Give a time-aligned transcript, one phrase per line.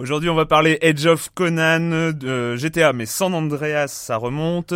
[0.00, 4.72] Aujourd'hui, on va parler Edge of Conan, de GTA, mais San Andreas, ça remonte.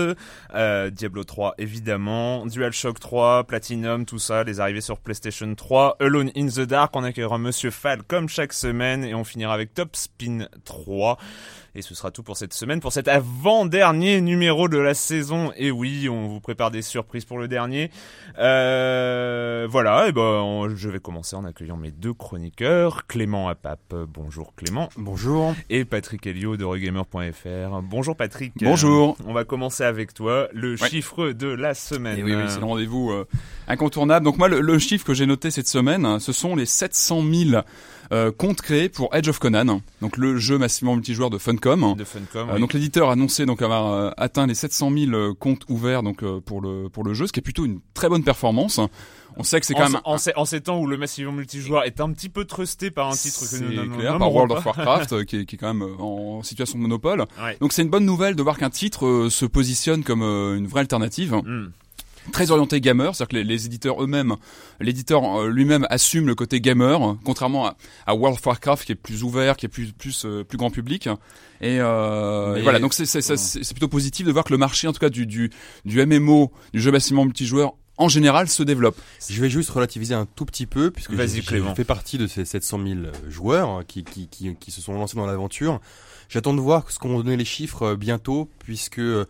[0.54, 2.44] Euh, Diablo 3, évidemment.
[2.44, 5.96] DualShock 3, Platinum, tout ça, les arrivées sur PlayStation 3.
[6.00, 9.02] Alone in the Dark, on accueillera Monsieur Fall comme chaque semaine.
[9.02, 11.16] Et on finira avec Top Spin 3.
[11.76, 15.52] Et ce sera tout pour cette semaine, pour cet avant-dernier numéro de la saison.
[15.56, 17.90] Et oui, on vous prépare des surprises pour le dernier.
[18.38, 23.92] Euh, voilà, et ben je vais commencer en accueillant mes deux chroniqueurs, Clément Apap.
[24.06, 24.88] Bonjour Clément.
[24.96, 25.13] Bonjour.
[25.70, 27.80] Et Patrick Helio de Regamer.fr.
[27.82, 28.52] Bonjour Patrick.
[28.60, 29.16] Bonjour.
[29.26, 30.88] on va commencer avec toi, le Ouais.
[30.88, 32.18] chiffre de la semaine.
[32.18, 33.26] Et oui, oui, c'est le rendez-vous euh,
[33.68, 34.24] incontournable.
[34.24, 37.22] Donc moi, le, le chiffre que j'ai noté cette semaine, hein, ce sont les 700
[37.32, 37.62] 000
[38.12, 41.94] euh, comptes créés pour Edge of Conan, donc le jeu massivement multijoueur de Funcom.
[41.96, 42.50] de Funcom.
[42.50, 42.60] Euh, oui.
[42.60, 46.22] Donc l'éditeur a annoncé donc avoir euh, atteint les 700 000 euh, comptes ouverts donc
[46.22, 48.80] euh, pour le pour le jeu, ce qui est plutôt une très bonne performance.
[49.36, 51.32] On sait que c'est quand en, même en ces, en ces temps où le massivement
[51.32, 54.64] multijoueur est un petit peu trusté par un titre que nous clair, par World of
[54.64, 57.24] Warcraft euh, qui, est, qui est quand même euh, en situation de monopole.
[57.42, 57.56] Ouais.
[57.60, 60.66] Donc c'est une bonne nouvelle de voir qu'un titre euh, se positionne comme euh, une
[60.66, 61.34] vraie alternative.
[61.34, 61.70] Hmm.
[62.32, 64.36] très orienté gamer, c'est-à-dire que les, les éditeurs eux-mêmes,
[64.80, 68.96] l'éditeur euh, lui-même assume le côté gamer, contrairement à, à World of Warcraft qui est
[68.96, 71.08] plus ouvert, qui est plus plus euh, plus grand public.
[71.60, 75.00] Et, euh, et voilà, donc c'est plutôt positif de voir que le marché, en tout
[75.00, 75.50] cas du du
[75.84, 79.00] du MMO, du jeu massivement multijoueur en général se développe.
[79.28, 81.42] Je vais juste relativiser un tout petit peu, puisque j'ai
[81.74, 85.16] fait partie de ces 700 000 joueurs hein, qui, qui, qui, qui se sont lancés
[85.16, 85.80] dans l'aventure.
[86.28, 89.26] J'attends de voir ce qu'on va donner les chiffres euh, bientôt, puisque euh,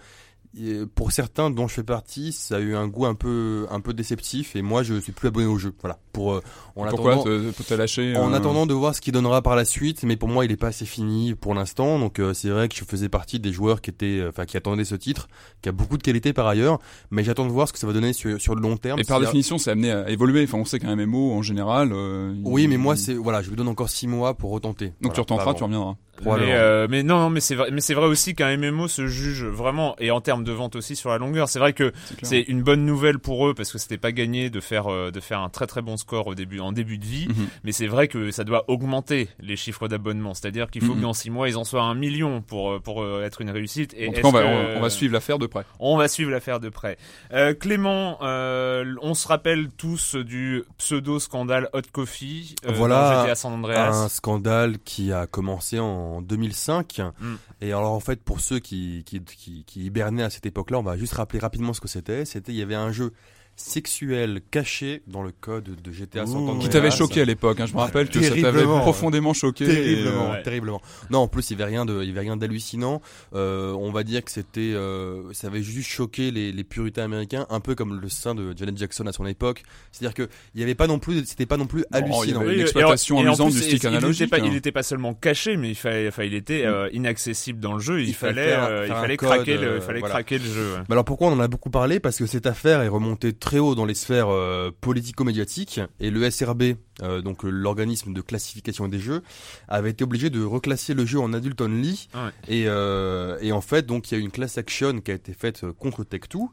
[0.94, 3.92] pour certains dont je fais partie, ça a eu un goût un peu un peu
[3.92, 5.74] déceptif, et moi je suis plus abonné au jeu.
[5.80, 5.98] Voilà.
[6.14, 6.40] Pour euh,
[6.76, 10.02] en Pourquoi te lâcher en euh, attendant de voir ce qu'il donnera par la suite,
[10.04, 11.98] mais pour moi il est pas assez fini pour l'instant.
[11.98, 14.84] Donc euh, c'est vrai que je faisais partie des joueurs qui étaient, enfin qui attendaient
[14.84, 15.28] ce titre,
[15.60, 16.78] qui a beaucoup de qualité par ailleurs,
[17.10, 18.98] mais j'attends de voir ce que ça va donner sur sur le long terme.
[19.00, 20.44] Et par définition, c'est amené à évoluer.
[20.44, 21.90] Enfin, on sait qu'un MMO en général.
[21.92, 24.86] euh, Oui, il- mais moi, c'est voilà, je lui donne encore six mois pour retenter.
[24.86, 25.96] donc Voilà, tu retenteras, pas tu reviendras.
[26.24, 29.08] Mais, euh, mais non, non, mais c'est vrai, mais c'est vrai aussi qu'un MMO se
[29.08, 31.48] juge vraiment et en termes de vente aussi sur la longueur.
[31.48, 31.92] C'est vrai que
[32.22, 35.18] C'est une bonne nouvelle pour eux parce que c'était pas gagné de faire euh, de
[35.18, 37.26] faire un très très bon score au début en début de vie.
[37.28, 37.46] Mhm.
[37.64, 40.34] Mais c'est vrai que ça doit augmenter les chiffres d'abonnement.
[40.34, 40.98] C'est-à-dire qu'il faut Mhm.
[40.98, 43.50] que dans six mois ils en soient un million pour euh, pour euh, être une
[43.50, 43.94] réussite.
[43.96, 45.64] Et En tout est-ce cas, on va, que- on, va suivre l'affaire de près.
[45.80, 46.98] On va suivre l'affaire de près.
[47.32, 53.34] Euh, Clément, euh, on se rappelle tous du pseudo scandale Hot Coffee euh, Voilà GTA
[53.34, 53.90] San Andreas.
[54.04, 57.00] un scandale qui a commencé en 2005.
[57.20, 57.34] Mm.
[57.62, 60.82] Et alors en fait, pour ceux qui qui, qui, qui hibernaient à cette époque-là, on
[60.82, 62.24] va juste rappeler rapidement ce que c'était.
[62.24, 63.12] C'était il y avait un jeu
[63.56, 66.36] sexuelles cachées dans le code de GTA San.
[66.36, 66.58] Andreas.
[66.62, 69.66] Qui t'avait choqué à l'époque, hein, je me rappelle que ça t'avait profondément choqué.
[69.66, 70.42] Terriblement, euh, ouais.
[70.42, 70.82] terriblement.
[71.10, 73.00] Non, en plus, il y avait rien de, il y avait rien d'hallucinant.
[73.34, 77.46] Euh, on va dire que c'était, euh, ça avait juste choqué les, les puritains américains,
[77.50, 79.62] un peu comme le sein de Janet Jackson à son époque.
[79.92, 82.40] C'est-à-dire que il y avait pas non plus, c'était pas non plus il y hallucinant.
[82.40, 84.30] avait- Oui, une et- exploitation et en amusante plus, du stick il- il analogique, était
[84.30, 84.46] pas- hein.
[84.46, 87.80] Il n'était pas seulement caché, mais il fallait, enfin, il était euh, inaccessible dans le
[87.80, 88.00] jeu.
[88.00, 90.14] Il, Il fallait faire- euh, il fallait code, craquer le, euh, il fallait voilà.
[90.14, 90.72] craquer le jeu.
[90.74, 90.80] ouais.
[90.88, 92.00] Mais alors pourquoi on en a beaucoup parlé?
[92.00, 96.30] Parce que cette affaire est remontée très haut dans les sphères euh, politico-médiatiques et le
[96.30, 96.62] SRB,
[97.02, 99.22] euh, donc l'organisme de classification des jeux,
[99.68, 102.08] avait été obligé de reclasser le jeu en adulte only.
[102.14, 102.20] Ouais.
[102.48, 105.14] Et, euh, et en fait, donc il y a eu une class action qui a
[105.14, 106.46] été faite contre Tech2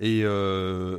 [0.00, 0.22] et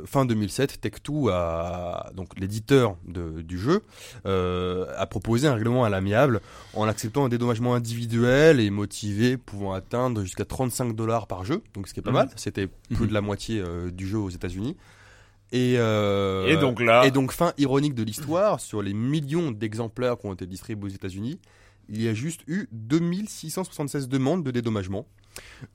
[0.06, 3.82] fin 2007, Tech2 a donc l'éditeur du jeu
[4.24, 6.40] a proposé un règlement à l'amiable
[6.74, 11.88] en acceptant un dédommagement individuel et motivé pouvant atteindre jusqu'à 35 dollars par jeu, donc
[11.88, 12.16] ce qui est pas Mhm.
[12.16, 12.30] mal.
[12.36, 13.06] C'était plus Mhm.
[13.08, 13.62] de la moitié
[13.92, 14.76] du jeu aux États-Unis.
[15.52, 20.16] Et, euh, Et donc là- et donc fin ironique de l'histoire, sur les millions d'exemplaires
[20.18, 21.40] qui ont été distribués aux États-Unis,
[21.88, 25.06] il y a juste eu 2676 demandes de dédommagement.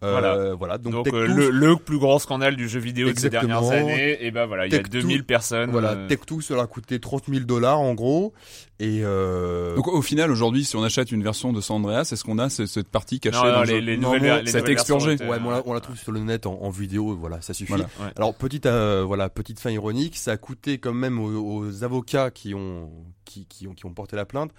[0.03, 0.53] Euh, Voilà.
[0.55, 0.77] voilà.
[0.77, 3.61] Donc, Donc, Tech2 euh, le, le plus grand scandale du jeu vidéo de ces Exactement.
[3.61, 5.69] dernières années, et ben voilà, il y a Tech2 2000 personnes.
[5.71, 8.33] Voilà, euh, Tech2, ça leur a coûté 30 000 dollars en gros.
[8.79, 12.23] Et euh, Donc au final, aujourd'hui, si on achète une version de San Andreas, est-ce
[12.23, 14.21] qu'on a ce- cette partie cachée non, non, dans le les, jeu les Non, nouvelles,
[14.21, 15.31] mais les ça a été nouvelles versions expurgé.
[15.31, 17.69] ouais, on la, on la trouve sur le net en, en vidéo, voilà, ça suffit.
[17.71, 17.85] Voilà.
[18.01, 18.11] Ouais.
[18.17, 22.31] Alors petite, euh, voilà, petite fin ironique, ça a coûté quand même aux, aux avocats
[22.31, 22.89] qui ont,
[23.23, 24.51] qui, qui ont, qui ont porté la plainte.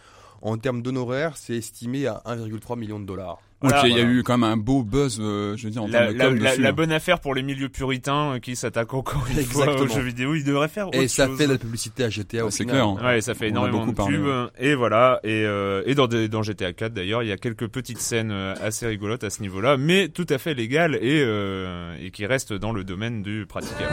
[0.43, 3.39] En termes d'honoraires, c'est estimé à 1,3 million de dollars.
[3.63, 4.11] Voilà, il y a voilà.
[4.13, 6.25] eu quand même un beau buzz, euh, je veux dire, en La, termes de la-
[6.27, 6.61] com la- dessus.
[6.63, 9.95] la bonne affaire pour les milieux puritains euh, qui s'attaquent encore une fois aux Exactement.
[9.95, 11.39] jeux vidéo, ils devraient faire autre Et ça chose.
[11.39, 12.99] fait de la publicité à GTA au C'est clair, hein.
[13.03, 13.97] Ouais, ça fait On énormément de pubs.
[13.97, 14.19] parlé,
[14.59, 17.67] Et voilà, et, euh, et dans, des- dans GTA 4 d'ailleurs, il y a quelques
[17.69, 21.97] petites scènes euh, assez rigolotes à ce niveau-là, mais tout à fait légales et, euh,
[21.99, 23.91] et qui restent dans le domaine du praticable.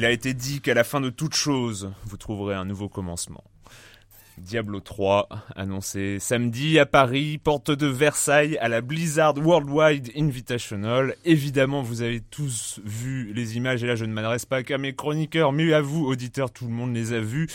[0.00, 3.44] Il a été dit qu'à la fin de toute chose, vous trouverez un nouveau commencement.
[4.38, 11.16] Diablo 3, annoncé samedi à Paris, porte de Versailles, à la Blizzard Worldwide Invitational.
[11.26, 14.94] Évidemment, vous avez tous vu les images, et là je ne m'adresse pas qu'à mes
[14.94, 17.48] chroniqueurs, mais à vous, auditeurs, tout le monde les a vus.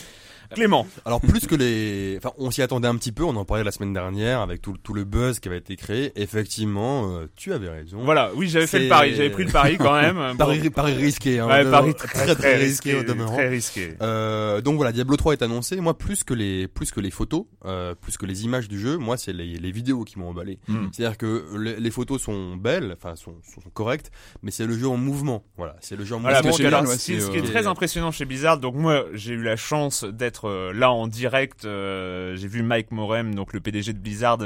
[0.54, 3.64] Clément, Alors plus que les, enfin on s'y attendait un petit peu, on en parlait
[3.64, 6.12] la semaine dernière avec tout, tout le buzz qui avait été créé.
[6.16, 8.02] Effectivement, euh, tu avais raison.
[8.04, 10.16] voilà, oui, j'avais fait le pari, j'avais pris le pari quand même.
[10.36, 10.70] Bon.
[10.70, 13.34] Pari, risqué, hein, Ouais, pari très, très, risqué, au demeurant.
[13.34, 13.94] très risqué.
[14.00, 15.80] Euh, donc voilà, Diablo 3 est annoncé.
[15.80, 18.96] Moi, plus que les, plus que les photos, euh, plus que les images du jeu,
[18.96, 20.58] moi, c'est les, les vidéos qui m'ont emballé.
[20.68, 20.88] Hmm.
[20.92, 24.10] C'est-à-dire que les, les photos sont belles, enfin, sont, sont, sont correctes,
[24.42, 25.44] mais c'est le jeu en mouvement.
[25.56, 28.10] Voilà, c'est le jeu en Voilà, donc génial, alors, ouais, ce qui, est très impressionnant
[28.10, 32.48] chez Blizzard, donc moi j'ai eu la chance d'être euh, là en direct, euh, j'ai
[32.48, 34.38] vu Mike Morem, donc le PDG de Blizzard,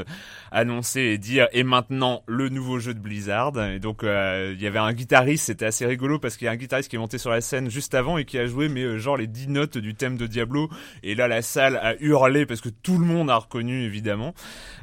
[0.52, 3.52] annoncer et dire et maintenant le nouveau jeu de Blizzard.
[3.72, 6.52] Et donc euh, il y avait un guitariste, c'était assez rigolo parce qu'il y a
[6.52, 8.98] un guitariste qui est monté sur la scène juste avant et qui a joué mais
[8.98, 10.68] genre les 10 notes du thème de Diablo.
[11.02, 14.34] Et là la salle a hurlé parce que tout le monde a reconnu évidemment.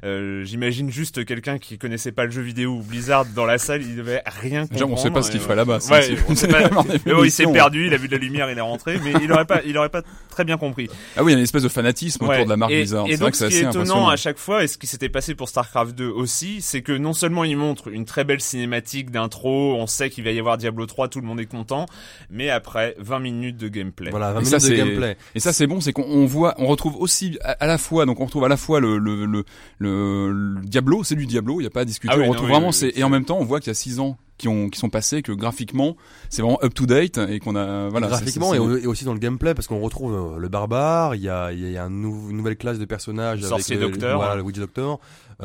[0.03, 3.81] Euh, J'imagine juste quelqu'un qui connaissait pas le jeu vidéo ou Blizzard dans la salle,
[3.81, 4.73] il devait rien comprendre.
[4.73, 5.79] Déjà, on sait pas ce qu'il ferait là-bas.
[5.89, 6.69] Ouais, on sait pas-
[7.05, 7.53] mais bon, il s'est émissions.
[7.53, 9.77] perdu, il a vu de la lumière, il est rentré, mais il aurait pas, il
[9.77, 10.89] aurait pas très bien compris.
[11.15, 12.35] Ah oui, il y a une espèce de fanatisme Ouais.
[12.35, 13.07] autour de la marque et, Blizzard.
[13.07, 14.09] Et C'est vrai que ce c'est qui est assez étonnant impressionnant.
[14.09, 17.13] à chaque fois, et ce qui s'était passé pour StarCraft 2 aussi, c'est que non
[17.13, 20.85] seulement il montre une très belle cinématique d'intro, on sait qu'il va y avoir Diablo
[20.85, 21.85] 3, tout le monde est content,
[22.29, 24.09] mais après 20 minutes de gameplay.
[24.11, 25.17] Voilà, 20 Et minutes ça, de c'est- gameplay.
[25.35, 28.05] Et ça c'est bon, c'est qu'on on voit, on retrouve aussi à, à la fois,
[28.05, 29.43] donc on retrouve à la fois le le le,
[29.79, 32.13] le- le Diablo, c'est du Diablo, il y a pas à discuter.
[32.13, 33.43] Ah oui, on non, retrouve oui, vraiment, oui, c'est oui, et en même temps on
[33.45, 35.95] voit qu'il y a six ans qui ont qui sont passés, que graphiquement
[36.29, 38.07] c'est vraiment up to date et qu'on a voilà.
[38.07, 40.47] graphiquement c'est- et, c'est- au- et aussi dans le gameplay parce qu'on retrouve euh, le
[40.47, 42.01] barbare, il y a, il y a une
[42.35, 44.17] nouvelle classe de personnages Sorcier avec le, docteur.
[44.17, 44.99] voilà, le Witch Doctor.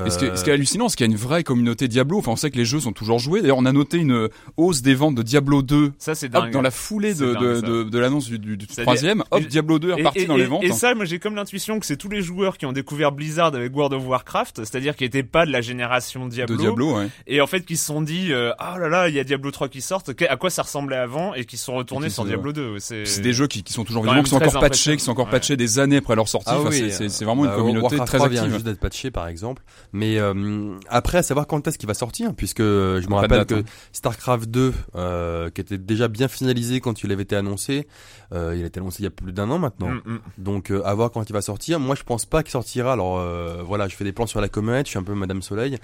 [0.06, 1.42] Et ce, qui est, ce qui est Euh, hallucinant, c'est qu'il y a une vraie
[1.44, 2.16] communauté Diablo.
[2.18, 3.42] Enfin, on sait que les jeux sont toujours joués.
[3.42, 6.52] D'ailleurs, on a noté une hausse des ventes de Diablo 2 Ça, c'est Hop, dingue.
[6.52, 7.60] dans la foulée de, dingue, de, ça.
[7.66, 10.24] de, de l'annonce du, du, du C'est-à-dire- troisième, hop, Diablo 2 est Et, reparti et-
[10.26, 10.64] dans les ventes.
[10.64, 13.48] et ça, moi j'ai comme l'intuition que c'est tous les joueurs qui ont découvert Blizzard
[13.54, 17.08] avec World of Warcraft, c'est-à-dire qui n'étaient pas de la génération Diablo, de Diablo, ouais.
[17.26, 19.24] et en fait qui se sont dit euh, ah là là là, il y a
[19.24, 22.52] Diablo 3 qui sortent, à quoi ça ressemblait avant et qui sont retournés sur Diablo
[22.54, 22.78] 2.
[22.78, 25.28] C'est des jeux qui, qui sont toujours vivants, qui sont encore patchés, qui sont encore
[25.28, 26.48] patchés des années après leur sortie.
[26.50, 28.40] Ah oui, c'est- vraiment une bah, communauté très 3 active.
[28.40, 31.94] vient juste d'être patché par exemple, mais euh, après à savoir quand est-ce qu'il va
[31.94, 33.64] sortir, puisque euh, je me rappelle que hein.
[33.92, 37.86] Starcraft 2, euh, qui était déjà bien finalisé quand il avait été annoncé,
[38.32, 39.90] euh, il a été annoncé il y a plus d'un an maintenant.
[39.90, 40.20] Mm, mm.
[40.38, 41.80] Donc euh, à voir quand il va sortir.
[41.80, 42.92] Moi je pense pas qu'il sortira.
[42.92, 45.42] Alors euh, voilà, je fais des plans sur la comète, je suis un peu Madame
[45.42, 45.78] Soleil,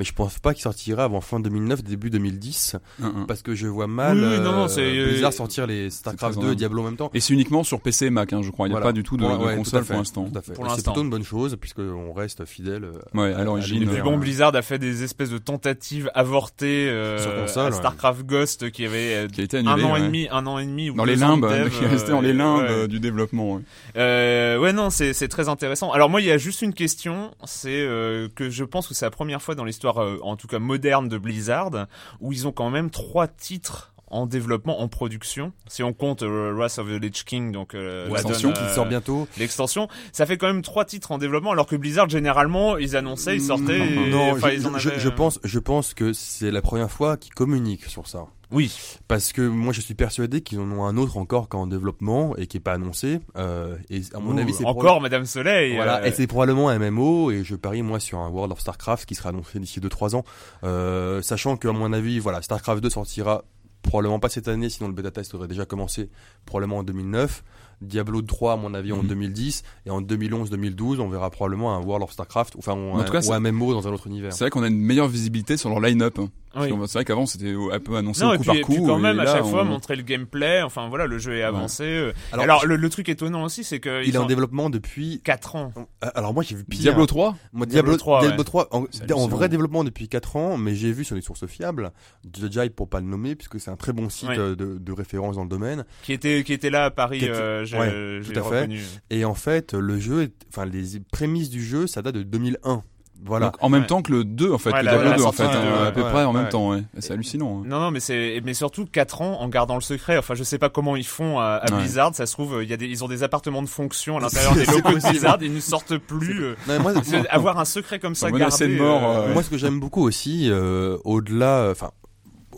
[0.00, 3.26] mais je pense pas qu'il sortira avant fin 2009, début 2010, Hum, hum.
[3.26, 6.36] parce que je vois mal Oui, oui, non, non, euh, c'est- Blizzard sortir les Starcraft
[6.38, 6.56] très 2 et.
[6.56, 7.10] Diablo en même temps.
[7.12, 8.66] Et c'est uniquement sur PC et Mac, hein, je crois.
[8.66, 8.86] Il n'y a Voilà.
[8.86, 10.24] pas du tout de, Ouais, de ouais, tout console pour l'instant.
[10.32, 10.52] tout à fait.
[10.54, 12.84] Pour Et C'est plutôt une bonne chose puisque on reste fidèle.
[12.84, 14.02] euh, Ouais, à l'origine, l'univers.
[14.02, 17.72] Puis bon, Blizzard a fait des espèces de tentatives avortées euh, Sur console, à ouais.
[17.72, 20.06] Starcraft Ghost qui avait euh, Qui a été un an et ouais.
[20.06, 22.30] demi, un an et demi ou Dans les limbes, dev, qui est resté dans les
[22.30, 22.70] euh, limbes ouais.
[22.70, 23.56] euh, du développement.
[23.56, 23.62] ouais.
[23.96, 25.90] Euh, ouais, non, c'est c'est très intéressant.
[25.92, 29.04] Alors moi, il y a juste une question, c'est euh, que je pense que c'est
[29.04, 31.86] la première fois dans l'histoire, euh, en tout cas moderne, de Blizzard,
[32.20, 35.52] où ils ont quand même trois titres en développement, en production.
[35.68, 38.86] Si on compte euh, Wrath of the Lich King, donc euh, L'extension qui euh, sort
[38.86, 39.28] bientôt.
[39.38, 43.36] l'extension, ça fait quand même trois titres en développement, alors que Blizzard généralement, ils annonçaient,
[43.36, 46.12] ils sortaient, et- Non, je, ils en je- avaient, je euh, pense, je pense que
[46.12, 48.24] c'est la première fois qu'ils communiquent sur ça.
[48.52, 48.72] Oui.
[49.08, 52.46] Parce que moi, je suis persuadé qu'ils en ont un autre encore qu'en développement et
[52.46, 53.20] qui est pas annoncé.
[53.36, 55.74] Euh, et à mon Ouh, avis, c'est encore Madame Soleil.
[55.76, 58.60] Voilà, euh, et c'est probablement un MMO et je parie moi sur un World of
[58.60, 60.24] Starcraft qui sera annoncé d'ici 2-3 ans,
[60.64, 63.44] euh, sachant que à mon avis, voilà, Starcraft 2 sortira
[63.82, 66.10] probablement pas cette année, sinon le bêta test aurait déjà commencé
[66.44, 67.42] probablement en 2009.
[67.82, 69.06] Diablo 3 à mon avis en Mhm.
[69.08, 73.04] 2010 et en 2011-2012 on verra probablement un World of Starcraft enfin ou En un,
[73.04, 74.34] tout cas, ou un MMO dans un autre univers.
[74.34, 76.18] C'est vrai qu'on a une meilleure visibilité sur leur line-up.
[76.18, 76.28] hein.
[76.56, 76.68] Oui.
[76.86, 78.72] C'est vrai qu'avant c'était un peu annoncé Non, au et coup puis, par et coup.
[78.74, 80.62] puis quand et même, à chaque fois, on- montrer le gameplay.
[80.62, 81.84] Enfin, voilà, le jeu est avancé.
[81.84, 82.12] euh.
[82.32, 85.54] Alors, Alors, le, le truc étonnant aussi, c'est que il est en développement depuis 4
[85.56, 85.72] ans.
[86.00, 86.80] alors moi j'ai vu pire.
[86.80, 88.44] Diablo 3 Moi, Diablo Diablo, 3, Diablo ouais.
[88.44, 91.92] 3 en, vrai développement depuis 4 ans, mais j'ai vu sur des sources fiables,
[92.32, 94.38] The Jive pour pas le nommer, puisque c'est un très bon site Ouais.
[94.38, 95.84] euh, de, de référence dans le domaine.
[96.02, 98.60] Qui était, qui était là à Paris, était- euh, j'ai ouais, j'ai tout à fait.
[98.62, 98.82] reconnu.
[99.10, 102.82] Et en fait, le jeu, est, enfin les prémices du jeu, ça date de 2001.
[103.24, 103.46] Voilà.
[103.46, 103.86] Donc, en même Ouais.
[103.86, 105.84] temps que le 2 en fait, Ouais, le la- Diablo la 2 en fait, hein,
[105.86, 106.48] à peu ouais, près en même ouais.
[106.48, 106.70] temps.
[106.70, 106.82] Ouais.
[106.98, 107.60] C'est hallucinant.
[107.60, 107.66] hein.
[107.66, 110.16] Non, non, mais c'est, mais surtout 4 ans en gardant le secret.
[110.16, 111.80] Enfin, je sais pas comment ils font à, à Ouais.
[111.80, 112.14] Blizzard.
[112.14, 114.54] Ça se trouve, il y a des, ils ont des appartements de fonction à l'intérieur
[114.54, 115.08] des locaux de.
[115.10, 115.38] Blizzard.
[115.42, 116.42] Ils ne sortent plus.
[116.44, 116.92] euh, Non, moi,
[117.30, 118.68] avoir un secret comme ça gardé.
[118.68, 121.90] de mort, euh, euh, moi, ce que j'aime beaucoup aussi, euh, au-delà, enfin,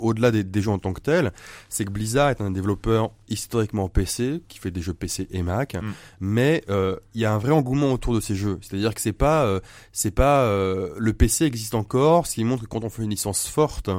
[0.03, 1.33] au-delà des, des jeux en tant que tels,
[1.69, 5.75] c'est que Blizzard est un développeur historiquement PC qui fait des jeux PC et Mac,
[5.75, 5.93] Mm.
[6.21, 8.59] mais euh, il y a un vrai engouement autour de ces jeux.
[8.61, 9.61] C'est-à-dire que c'est pas, euh,
[9.93, 13.11] c'est pas euh, le PC existe encore, ce qui montre que quand on fait une
[13.11, 13.91] licence forte,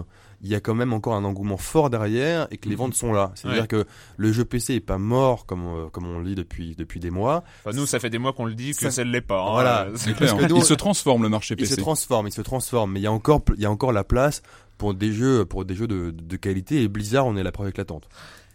[0.45, 2.79] il y a quand même encore un engouement fort derrière et que les Mhm.
[2.81, 3.31] ventes sont là.
[3.35, 3.67] C'est-à-dire Ouais.
[3.69, 3.85] que
[4.17, 7.11] le jeu PC est pas mort comme euh, comme on le dit depuis depuis des
[7.11, 7.45] mois.
[7.65, 9.39] enfin, nous, ça fait des mois qu'on le dit que Ça- ça ne l'est pas.
[9.41, 9.51] hein.
[9.53, 9.87] Voilà.
[10.05, 11.81] Que nous, Il se transforme le marché Il se PC.
[11.81, 14.41] transforme, il se transforme, mais il y a encore, il y a encore la place
[14.77, 16.81] pour des jeux, pour des jeux de, de qualité.
[16.83, 18.07] Et Blizzard, on est la preuve éclatante.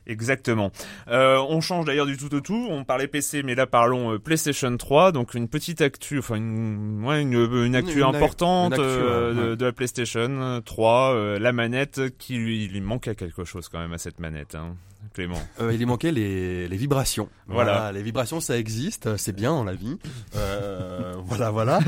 [0.07, 0.71] Exactement.
[1.09, 2.67] Euh, on change d'ailleurs du tout au tout.
[2.71, 5.13] On parlait PC, mais là parlons euh, PlayStation 3.
[5.13, 9.57] Donc une petite actu, enfin une, ouais, une, une actu Une- importante actu, euh, ouais,
[9.57, 11.13] de, la PlayStation 3.
[11.15, 14.55] euh, la manette qui lui, il lui manquait quelque chose quand même à cette manette,
[14.55, 14.77] hein,
[15.14, 15.40] Clément.
[15.61, 17.28] Euh, il lui manquait les, les vibrations.
[17.47, 17.90] Voilà.
[17.93, 19.97] les vibrations, ça existe, c'est bien dans la vie.
[20.37, 21.81] Euh, voilà, voilà.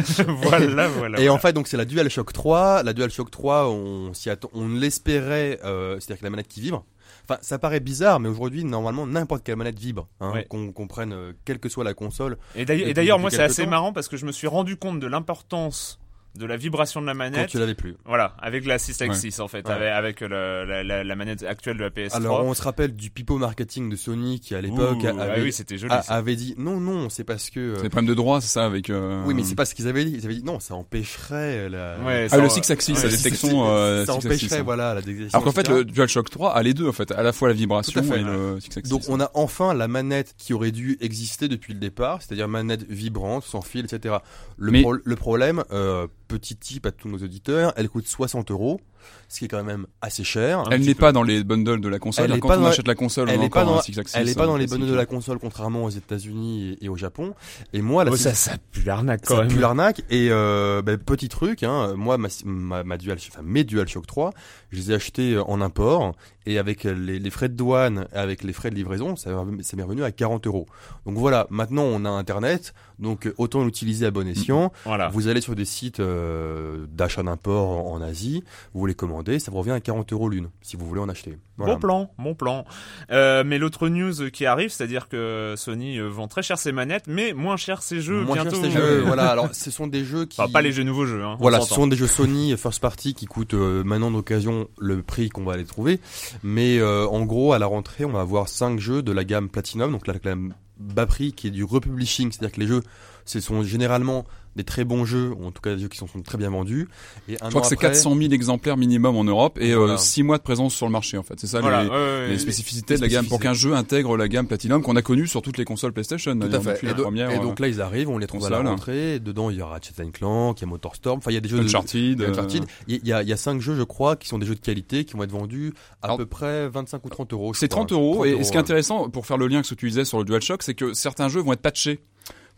[0.43, 1.21] voilà, voilà.
[1.21, 2.83] Et en fait, donc c'est la DualShock 3.
[2.83, 6.85] La DualShock 3, on s'y attend, on l'espérait, euh, c'est-à-dire que la manette qui vibre.
[7.29, 10.47] Enfin, ça paraît bizarre, mais aujourd'hui, normalement, n'importe quelle manette vibre, hein, Ouais.
[10.49, 12.39] qu'on qu'on prenne, euh, quelle que soit la console.
[12.57, 13.71] Et d'ailleurs, moi, c'est assez temps.
[13.71, 16.00] marrant parce que je me suis rendu compte de l'importance
[16.37, 17.51] de la vibration de la Quand manette.
[17.51, 17.97] tu l'avais plus.
[18.05, 19.73] Voilà, avec la 6Axis en fait, Ouais.
[19.73, 22.17] avec, avec le- la, la, la manette actuelle de la PS3.
[22.17, 25.53] Alors, on se rappelle du pipeau marketing de Sony qui, à l'époque, avait, ah oui,
[25.53, 25.93] c'était joli.
[25.93, 26.15] a- ça.
[26.15, 27.59] avait dit non, non, c'est parce que.
[27.61, 28.91] euh, C'est des problèmes de droit, c'est ça avec.
[28.91, 30.13] euh, Oui, mais c'est pas ce qu'ils avaient dit.
[30.19, 31.99] Ils avaient dit non, ça empêcherait la.
[32.01, 32.49] Ouais, Ah, ça, le ouais.
[32.51, 33.69] 6 axis, Ouais, la c'est- détection.
[33.69, 34.63] euh, ça empêcherait, hein.
[34.63, 35.31] voilà, la détection.
[35.39, 37.55] Alors qu'en fait, le DualShock 3 a les deux en fait, à la fois la
[37.55, 38.21] vibration fait.
[38.21, 38.91] et le 6 axis.
[38.91, 42.85] Donc on a enfin la manette qui aurait dû exister depuis le départ, c'est-à-dire manette
[42.89, 44.17] vibrante, sans fil, etc.
[44.57, 48.53] Le, Mais- pro- le problème, euh, petit tip à tous nos auditeurs, elle coûte 60
[48.53, 48.81] euros,
[49.29, 50.65] ce qui est quand même assez cher.
[50.71, 52.31] Elle n'est pas dans les bundles de la console.
[52.33, 54.17] Elle quand on achète la console, on Elle a n'est pas, dans, un 6 axis.
[54.19, 56.97] elle est pas dans les bundles de la console, contrairement aux États-Unis et, et au
[56.97, 57.35] Japon.
[57.73, 60.99] Et moi, la Oh, ça, ça pue l'arnaque quand Ça pue l'arnaque et euh, ben,
[60.99, 64.33] petit truc, hein, moi ma, ma, ma Dual, enfin mes DualShock 3,
[64.71, 66.15] je les ai achetés en import
[66.47, 69.31] et avec les, les frais de douane, avec les frais de livraison, ça,
[69.63, 70.67] ça m'est revenu à 40 euros.
[71.07, 74.73] Donc voilà, maintenant on a Internet, donc euh, autant l'utiliser à bon escient.
[74.85, 75.09] Voilà.
[75.09, 78.43] Vous allez sur des sites euh, d'achat d'import en, en Asie,
[78.73, 81.39] vous les commander, ça vous revient à 40 euros l'une, si vous voulez en acheter.
[81.57, 81.75] Voilà.
[81.75, 82.65] Bon plan, bon plan.
[83.11, 87.05] Euh, mais l'autre news qui arrive, c'est-à-dire que Sony euh, vend très cher ses manettes,
[87.07, 89.29] mais moins cher ses jeux Moins cher, ces jeux, voilà.
[89.31, 90.41] Alors, ce sont des jeux qui.
[90.41, 91.23] Enfin, pas les jeux nouveaux jeux.
[91.23, 95.03] Hein, Voilà, ce sont des jeux Sony first party qui coûtent euh, maintenant d'occasion le
[95.03, 96.01] prix qu'on va les trouver.
[96.43, 99.49] Mais euh, en gros, à la rentrée, on va avoir cinq jeux de la gamme
[99.49, 102.83] Platinum, donc la gamme bas prix qui est du republishing, c'est-à-dire que les jeux,
[103.25, 104.25] ce sont généralement
[104.61, 106.51] des très bons jeux, ou en tout cas des jeux qui sont, sont très bien
[106.51, 106.89] vendus.
[107.29, 109.75] Et un Je crois an que c'est après- 400 000 exemplaires minimum en Europe et
[109.75, 109.97] Voilà.
[109.99, 111.35] 6 mois de présence sur le marché en fait.
[111.39, 114.29] C'est ça Voilà, les, ouais, spécificités les de la gamme pour qu'un jeu intègre la
[114.29, 116.39] gamme Platinum qu'on a connue sur toutes les consoles PlayStation.
[116.39, 116.87] Tout à fait.
[116.87, 119.15] Et, do- première, et euh, donc là, ils arrivent, on les trouve à la rentrée.
[119.15, 121.19] Et dedans, il y a Ratchet Clank, il y a Motorstorm.
[121.19, 122.21] Enfin, il y a des jeux de- Uncharted.
[122.21, 122.65] euh, Uncharted.
[122.89, 124.61] Il y a, il y a cinq jeux, je crois, qui sont des jeux de
[124.61, 127.55] qualité, qui vont être vendus à Alors, peu près 25 ou 30 euros.
[127.55, 127.81] C'est crois.
[127.87, 128.25] 30 euros.
[128.25, 130.05] Et, et ce qui est intéressant, pour faire le lien que ce que tu disais
[130.05, 132.01] sur le DualShock, c'est que certains jeux vont être patchés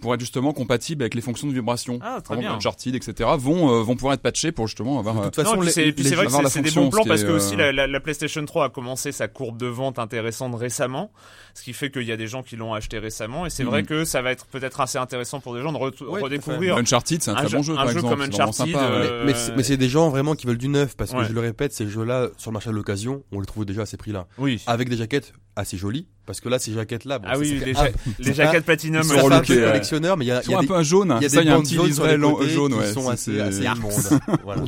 [0.03, 1.99] pour être justement compatibles avec les fonctions de vibration.
[2.03, 2.53] Ah, très bien.
[2.53, 3.31] Uncharted, etc.
[3.39, 5.15] vont euh, vont pouvoir être patchés pour justement avoir.
[5.15, 6.71] De euh, toute façon, non, puis les- c'est, puis les c'est vrai que c'est, des
[6.73, 9.57] bons plans parce que aussi euh, la, la- la PlayStation 3 a commencé sa courbe
[9.57, 11.11] de vente intéressante récemment,
[11.55, 13.71] ce qui fait qu'il y a des gens qui l'ont acheté récemment et c'est Mhm.
[13.71, 16.05] vrai que ça va être peut-être assez intéressant pour des gens de re- fait.
[16.05, 18.15] redécouvrir Uncharted, c'est un, un très jeu- bon jeu, un par jeu exemple.
[18.17, 20.97] comme Uncharted, sympa, euh, Mais, c'est- mais c'est des gens vraiment qui veulent du neuf
[20.97, 21.25] parce que Ouais.
[21.29, 23.87] je le répète, ces jeux-là sur le marché de l'occasion, on les trouve déjà à
[23.87, 24.61] ces prix-là, Oui.
[24.67, 26.09] avec des jaquettes assez jolies.
[26.25, 28.65] Parce que là, ces jaquettes-là, bon, Ah oui, c'est- les, ah, ja- les c'est jaquettes
[28.65, 29.03] Platinum.
[29.05, 29.67] ils sont euh, un peu ouais.
[29.67, 31.15] collectionneurs, mais il y a, Ils il y sont a un des, peu un jaune.
[31.19, 33.41] il y a Ça, des il y a un petit liseré côtés jaune, sont assez,
[33.41, 34.21] assez immondes.
[34.45, 34.63] voilà.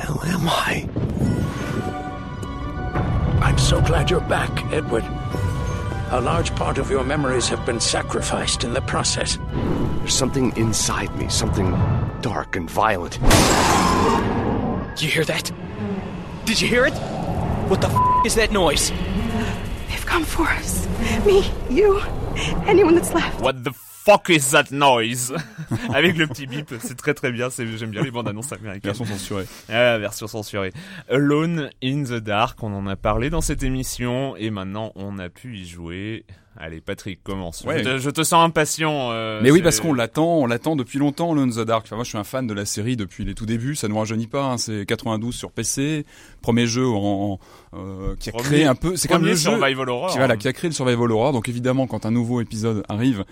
[0.00, 0.86] hell am I?
[3.42, 5.04] I'm so glad you're back, Edward.
[6.12, 9.38] A large part of your memories have been sacrificed in the process.
[10.00, 11.74] There's something inside me, something
[12.20, 13.18] dark and violent.
[15.00, 15.50] You hear that?
[16.44, 16.94] Did you hear it?
[17.68, 18.92] What the f is that noise?
[19.92, 20.86] They've come for us.
[21.26, 22.00] Me, you,
[22.66, 23.42] anyone that's left.
[23.42, 25.34] What the fuck is that noise?
[25.94, 27.48] Avec le petit bip, c'est très très bien.
[27.50, 28.92] J'aime bien les bandes annonces américaines.
[28.92, 29.44] Version censurée.
[29.68, 30.72] Ah, version censurée.
[31.10, 35.28] Alone in the Dark, on en a parlé dans cette émission et maintenant on a
[35.28, 36.24] pu y jouer.
[36.58, 37.62] Allez, Patrick, commence.
[37.66, 37.78] Ouais.
[37.82, 39.08] Je, te, je te sens impatient.
[39.10, 41.84] euh, Mais oui, parce qu'on l'attend, on l'attend depuis longtemps, Alone in the Dark.
[41.86, 43.74] Enfin, moi, je suis un fan de la série depuis les tout débuts.
[43.74, 44.44] Ça ne nous rajeunit pas.
[44.44, 44.58] hein.
[44.58, 46.04] C'est 92 sur PC,
[46.42, 47.38] premier jeu en,
[47.72, 48.96] en, euh, qui a Premier- créé un peu.
[48.96, 50.10] C'est comme le jeu survival horror.
[50.10, 51.32] qui, voilà, qui a créé le survival horror.
[51.32, 53.24] Donc évidemment, quand un nouveau épisode arrive,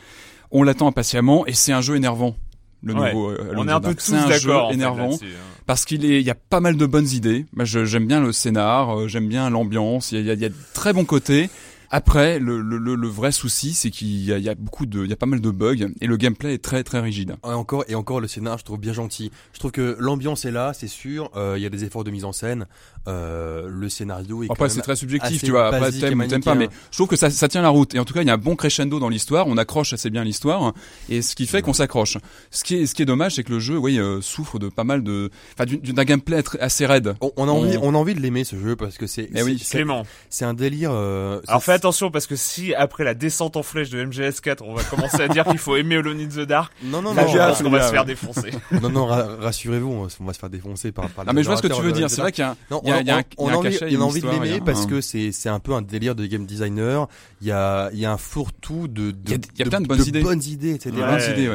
[0.50, 2.34] on l'attend impatiemment et c'est un jeu énervant.
[2.82, 3.12] Le Ouais.
[3.12, 3.30] nouveau.
[3.32, 3.98] euh, Alone On in est the un peu Dark.
[3.98, 5.26] tous C'est un jeu d'accord fait, énervant hein.
[5.66, 7.44] parce qu'il est, il y a pas mal de bonnes idées.
[7.54, 10.12] Moi, je- j'aime bien le scénar, euh, j'aime bien l'ambiance.
[10.12, 11.50] Il y a, il y a- il y a de très bons côtés.
[11.92, 15.10] Après, le, le, le, vrai souci, c'est qu'il y a, y a beaucoup de, il
[15.10, 17.34] y a pas mal de bugs et le gameplay est très très rigide.
[17.44, 19.32] Et encore, et encore, le scénar, je trouve bien gentil.
[19.52, 21.30] Je trouve que l'ambiance est là, c'est sûr.
[21.34, 22.66] Euh, Il y a des efforts de mise en scène.
[23.08, 25.68] Euh, le scénario est Après, c'est très subjectif, tu vois.
[25.68, 27.94] Après, t'aimes ou t'aimes pas, mais je trouve que ça, ça tient la route.
[27.94, 29.46] Et en tout cas, il y a un bon crescendo dans l'histoire.
[29.46, 30.72] On accroche assez bien l'histoire,
[31.08, 32.18] et ce qui fait qu'on s'accroche.
[32.50, 34.68] Ce qui est, ce qui est dommage, c'est que le jeu, oui, euh, souffre de
[34.68, 37.14] pas mal de, enfin, d'une- d'un gameplay assez raide.
[37.22, 39.30] On, on a envie, On- on a envie de l'aimer ce jeu parce que c'est,
[39.34, 39.58] Eh oui.
[39.62, 40.04] c'est- Clément.
[40.28, 40.90] c'est un délire.
[40.92, 44.74] euh, Alors fais attention parce que si après la descente en flèche de MGS4, on
[44.74, 47.32] va commencer à dire qu'il faut aimer Alone in the Dark, Non, non, là non,
[47.54, 48.50] qu'on va se faire défoncer.
[48.82, 51.08] non, non, ra- rassurez-vous, on va se- on va se faire défoncer par.
[51.08, 52.10] par Ah, mais je vois ce que tu veux dire.
[52.10, 53.48] C'est vrai qu'il Non, y a, on, il y a un, on- il y a
[53.48, 54.62] on un a envie, cachet, il y a une envie de histoire, il y l'aimer
[54.62, 57.08] a parce un- que c'est c'est un peu un délire de game designer.
[57.40, 59.66] Il y a il y a un fourre-tout de Il y a- il y a
[59.66, 60.22] plein de bonnes idées.
[60.22, 60.94] bonnes idées, etc.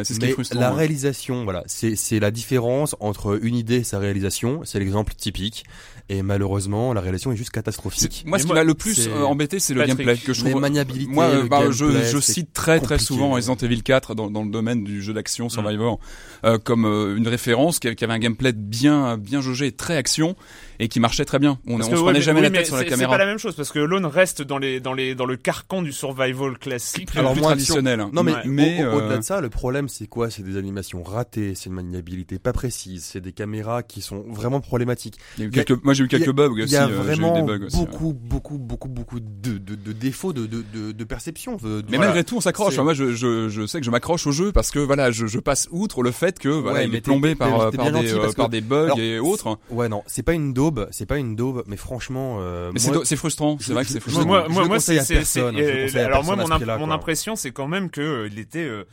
[0.03, 0.59] C'est ce qui est frustrant.
[0.59, 4.61] la réalisation, voilà, c'est c'est la différence entre une idée et sa réalisation.
[4.63, 5.63] C'est l'exemple typique.
[6.07, 8.23] Et malheureusement, la réalisation est juste catastrophique.
[8.27, 10.61] Moi, ce qui m'a le plus euh, embêté, c'est le gameplay que je trouve.
[10.61, 14.13] maniabilités, Moi, euh, bah, je, gameplay, je c'est cite très très souvent Resident Evil 4
[14.13, 15.49] dans, dans le domaine du jeu d'action Mm.
[15.49, 15.99] Survivor
[16.43, 20.35] euh, comme euh, une référence qui, qui avait un gameplay bien bien jaugé, très action
[20.79, 21.59] et qui marchait très bien.
[21.67, 22.95] On, on que, se ouais, prenait mais- jamais oui, la tête sur la c'est- C'est
[22.95, 23.17] pas caméra.
[23.17, 25.91] la même chose parce que Alone reste dans les dans les dans le carcan du
[25.91, 27.07] survival classique.
[27.09, 28.05] Plus, Alors, plus traditionnel.
[28.13, 28.41] Non mais, Ouais.
[28.45, 30.29] mais au- au- au-delà euh, de ça, le problème c'est quoi?
[30.29, 34.61] C'est des animations ratées, c'est une maniabilité pas précise, c'est des caméras qui sont vraiment
[34.61, 35.17] problématiques.
[35.37, 36.35] il y a eu il y a- quelques, moi j'ai eu Il y a- quelques
[36.35, 36.73] bugs Il aussi.
[36.73, 37.85] y a euh, eu vraiment des bugs aussi, ouais.
[37.85, 41.55] beaucoup, beaucoup, beaucoup, beaucoup de, de, de défauts de, de, de, de perception.
[41.57, 42.05] de- de- Mais voilà.
[42.11, 42.73] malgré tout, on s'accroche.
[42.73, 45.25] Enfin, moi, je, je, je sais que je m'accroche au jeu parce que voilà, je,
[45.27, 48.49] je passe outre le fait que voilà, Ouais, il est plombé par, des, euh, par
[48.49, 49.57] des bugs et autres.
[49.69, 52.87] Ouais, non, c'est pas une daube, c'est pas une daube, mais franchement, euh, Mais c'est
[52.89, 53.57] moi- do- c'est frustrant.
[53.59, 54.25] C'est vrai que c'est frustrant.
[54.25, 58.85] moi, c'est, euh, alors moi, mon, impression, c'est quand même que euh, il était, euh,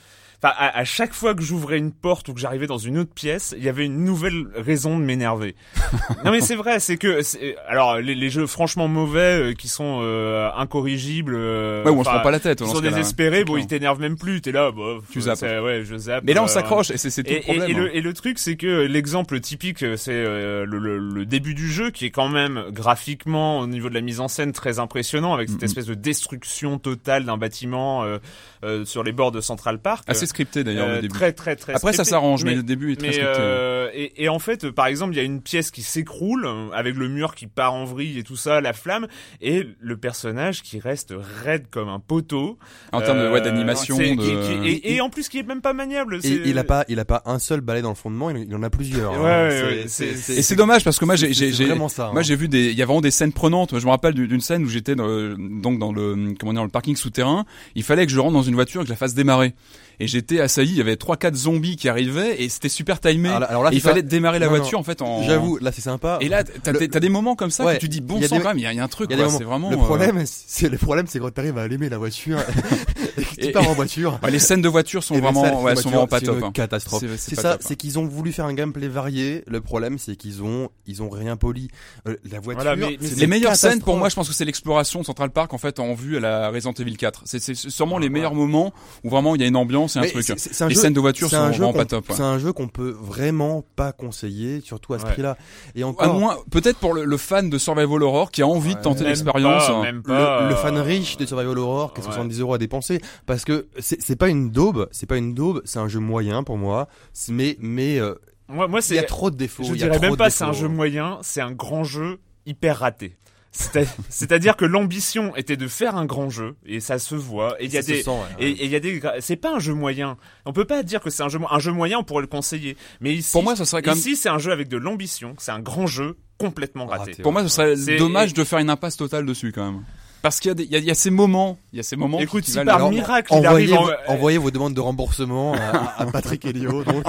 [0.43, 3.13] enfin, à, à chaque fois que j'ouvrais une porte ou que j'arrivais dans une autre
[3.15, 5.55] pièce, il y avait une nouvelle raison de m'énerver.
[6.25, 7.21] non mais c'est vrai, c'est que,
[7.69, 12.05] alors les, les jeux franchement mauvais euh, qui sont euh, incorrigibles, euh, Ouais, où on
[12.05, 12.59] se prend pas la tête.
[12.59, 13.65] qui dans sont désespérés, bon, clair.
[13.65, 15.43] ils t'énervent même plus, t'es là, bah, Tu euh, zappes.
[15.65, 16.25] ouais, je zappe.
[16.25, 17.69] Mais là, on euh, s'accroche et c'est tout et, le problème.
[17.69, 17.79] et- et hein.
[17.79, 21.55] le, et le truc, c'est que l'exemple typique, euh, c'est euh, le, le- le début
[21.55, 24.79] du jeu, qui est quand même graphiquement, au niveau de la mise en scène, très
[24.79, 28.19] impressionnant, avec cette espèce de destruction totale d'un bâtiment euh,
[28.65, 30.05] euh, sur les bords de Central Park.
[30.09, 31.15] Assez scripté d'ailleurs Euh, le début.
[31.15, 31.73] Très très très.
[31.75, 32.11] Après ça scripté.
[32.11, 33.37] s'arrange, mais, le début est très mais, scripté.
[33.39, 36.71] euh, et, et en fait, par exemple, il y a une pièce qui s'écroule euh,
[36.75, 39.07] avec le mur qui part en vrille et tout ça, la flamme,
[39.41, 41.15] et le personnage qui reste
[41.45, 42.59] raide comme un poteau.
[42.93, 44.03] En termes de ouais, Euh, d'animation, de...
[44.03, 46.19] qui- et, et en plus, qui est même pas maniable.
[46.25, 48.63] Et il a pas, il a pas un seul balai dans le fondement, il en
[48.63, 49.13] a plusieurs.
[49.13, 49.45] Ouais, hein.
[49.45, 52.11] ouais, C'est- ouais, c'est- c'est- Et c'est dommage parce que moi j'ai ça.
[52.13, 52.23] moi hein.
[52.23, 53.79] j'ai vu des il y a vraiment des scènes prenantes.
[53.79, 56.69] Je me rappelle d'une scène où j'étais dans le- donc dans le comment dire le
[56.69, 57.45] parking souterrain.
[57.75, 59.55] Il fallait que je rentre dans une voiture et que je la fasse démarrer.
[60.01, 60.73] Et j'étais assailli.
[60.73, 63.29] Il y avait trois quatre zombies qui arrivaient et c'était super timé.
[63.29, 63.91] Alors là- alors là, Et il ça.
[63.91, 64.59] fallait démarrer la Non, non.
[64.59, 65.23] voiture en fait en.
[65.23, 66.19] J'avoue, là c'est sympa.
[66.21, 68.21] Et là t'as Le- des- t'as des moments comme ça Ouais, que tu dis bon
[68.23, 68.59] sang des- quand même.
[68.59, 69.71] Il y a, il y a un truc C'est vraiment.
[69.71, 72.39] le euh, problème, c'est le problème, c'est quand t'arrives à allumer la voiture
[73.19, 74.19] et que tu Et- pars en voiture.
[74.23, 76.39] ouais, les scènes de voiture sont Et vraiment les ouais, sont vraiment pas c'est top.
[76.39, 76.51] une hein.
[76.53, 77.05] catastrophe.
[77.17, 77.57] C'est- ça, hein.
[77.61, 79.45] c'est qu'ils ont voulu faire un gameplay varié.
[79.47, 81.69] Le problème, c'est qu'ils ont, ils ont rien poli.
[82.09, 85.01] Euh, la voiture, Voilà, mais- Les meilleures scènes pour moi, je pense que c'est l'exploration
[85.01, 87.23] de Central Park en fait en vue à la Resident Evil 4.
[87.25, 88.73] C'est c'est sûrement les meilleurs moments
[89.05, 90.23] où vraiment il y a une ambiance et un Mais truc.
[90.25, 91.79] c'est- c'est- c'est un Les jeu- scènes de voiture c'est sont un jeu vraiment qu'on-
[91.79, 92.09] pas top.
[92.09, 92.15] ouais.
[92.17, 95.13] C'est un jeu qu'on peut vraiment pas conseiller, surtout à ce Ouais.
[95.13, 95.37] prix-là.
[95.75, 98.75] Et À encore, moins, peut-être pour le, le fan de Survival Horror qui a envie
[98.75, 99.67] de tenter Même l'expérience.
[99.67, 99.83] pas, hein.
[99.83, 102.11] même pas, le, le fan riche de Survival Horror qui a ouais.
[102.11, 105.63] 70 euros à dépenser parce que c'est c'est pas une daube, c'est pas une daube,
[105.65, 106.89] c'est un jeu moyen pour moi.
[107.13, 108.15] C'est- Mais mais euh,
[108.49, 109.07] Moi, moi, il y a c'est.
[109.07, 109.63] trop de défauts.
[109.65, 113.17] Je dirais même pas c'est un jeu moyen, c'est un grand jeu hyper raté.
[113.55, 117.55] C'est- C'est-à-dire que l'ambition était de faire un grand jeu et ça se voit.
[117.61, 118.17] Et il y a des sent, ouais.
[118.39, 120.17] et et il y a des c'est pas un jeu moyen.
[120.47, 122.79] On peut pas dire que c'est un jeu un jeu moyen, on pourrait le conseiller.
[123.03, 123.99] Mais ici Pour moi, ce serait quand même.
[123.99, 127.11] ici c'est un jeu avec de l'ambition, c'est un grand jeu complètement raté.
[127.13, 127.23] Raté.
[127.23, 129.83] Pour moi, ce serait dommage de faire une impasse totale dessus quand même.
[130.23, 131.81] Parce qu'il y a des, il y a, il y a ces moments, il y
[131.81, 132.19] a ces moments.
[132.21, 136.01] Écoute, qui si par miracle il Envoyez, arrive en- envoyez vos demandes de remboursement à,
[136.03, 136.85] à Patrick Helio.
[136.85, 137.05] Donc,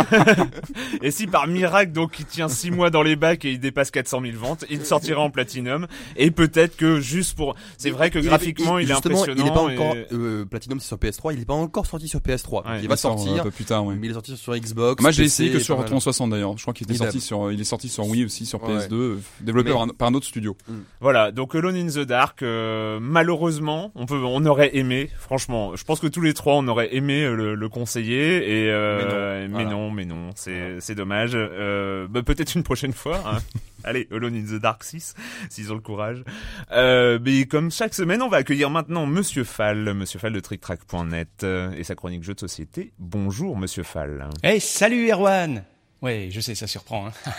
[1.02, 3.92] Et si par miracle, donc, il tient 6 mois dans les bacs et il dépasse
[3.92, 5.88] 400 000 ventes, il sortira en platinum.
[6.16, 9.44] Et peut-être que juste pour, c'est vrai que Il- graphiquement, il, est justement, impressionnant.
[9.46, 11.34] Il est pas et- encore euh, Platinum, c'est sur PS3.
[11.34, 12.66] Il est pas encore sorti sur PS3.
[12.66, 13.42] Ouais, il il va sort sortir.
[13.42, 13.86] un peu plus tard.
[13.86, 13.96] ouais.
[13.96, 15.02] Mais il est sorti sur Xbox.
[15.02, 15.90] Moi, j'ai essayé que sur pas mal.
[15.90, 16.58] 360 d'ailleurs.
[16.58, 17.06] Je crois qu'il était Idem.
[17.08, 18.78] sorti sur, il est sorti sur Wii aussi, sur Ouais.
[18.78, 20.56] PS2, euh, développé par, un, par un autre studio.
[21.02, 21.32] Voilà.
[21.32, 26.00] Donc, Alone in the Dark, euh, malheureusement, on peut, on aurait aimé, franchement, je pense
[26.00, 29.70] que tous les trois, on aurait aimé euh, le, le conseiller et, euh, mais, Voilà.
[29.70, 31.32] non, mais non, c'est, c'est dommage.
[31.36, 33.22] Euh, bah, peut-être une prochaine fois.
[33.26, 33.38] hein.
[33.86, 35.14] Allez, Alone in the Dark 6,
[35.50, 36.24] s'ils ont le courage.
[36.72, 41.28] Euh, mais comme chaque semaine, on va accueillir maintenant Monsieur Fall, Monsieur Fall de TrickTrack.net
[41.44, 42.94] euh, et sa chronique jeux de société.
[42.98, 44.30] Bonjour, Monsieur Fall.
[44.42, 45.66] Hey, salut Erwan
[46.02, 47.08] Ouais, je sais, ça surprend.
[47.08, 47.12] Hein.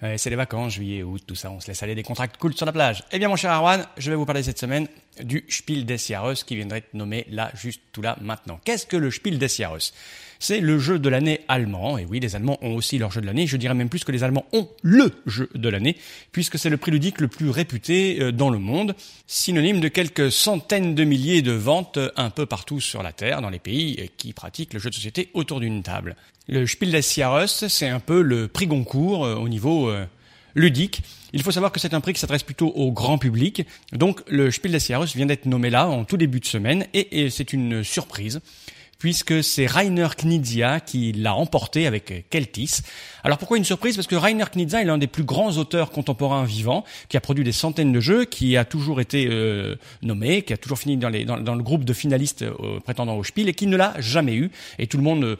[0.00, 2.54] Ouais, c'est les vacances, juillet, août, tout ça, on se laisse aller des contrats cool
[2.54, 3.02] sur la plage.
[3.10, 4.86] Eh bien, mon cher Erwan, je vais vous parler cette semaine
[5.20, 8.60] du Spiel des Jahres qui viendrait être nommé là, juste tout là, maintenant.
[8.64, 9.90] Qu'est-ce que le Spiel des Jahres
[10.38, 11.98] C'est le jeu de l'année allemand.
[11.98, 13.48] Et oui, les Allemands ont aussi leur jeu de l'année.
[13.48, 15.96] Je dirais même plus que les Allemands ont le jeu de l'année,
[16.30, 18.94] puisque c'est le prix ludique le plus réputé euh, dans le monde,
[19.26, 23.42] synonyme de quelques centaines de milliers de ventes euh, un peu partout sur la Terre,
[23.42, 26.14] dans les pays euh, qui pratiquent le jeu de société autour d'une table.
[26.50, 30.04] Le Spiel des Jahres, c'est un peu le prix Goncourt euh, au niveau euh,
[30.54, 31.02] ludique.
[31.32, 33.66] Il faut savoir que c'est un prix qui s'adresse plutôt au grand public.
[33.92, 37.24] Donc le Spiel des Jahres vient d'être nommé là en tout début de semaine et,
[37.24, 38.40] et c'est une surprise
[38.98, 42.80] puisque c'est Rainer Knizia qui l'a remporté avec Keltis.
[43.22, 43.94] Alors pourquoi une surprise?
[43.94, 47.44] Parce que Rainer Knizia est l'un des plus grands auteurs contemporains vivants, qui a produit
[47.44, 51.08] des centaines de jeux, qui a toujours été euh, nommé, qui a toujours fini dans,
[51.08, 54.34] les, dans, le groupe de finalistes euh, prétendant au Spiel, et qui ne l'a jamais
[54.34, 54.50] eu.
[54.78, 55.36] Et tout le monde euh,